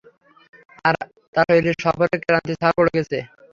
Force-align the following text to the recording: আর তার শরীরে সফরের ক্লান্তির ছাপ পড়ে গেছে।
আর 0.87 0.95
তার 1.35 1.45
শরীরে 1.49 1.73
সফরের 1.83 2.19
ক্লান্তির 2.23 2.59
ছাপ 2.61 2.73
পড়ে 2.77 2.91
গেছে। 2.97 3.17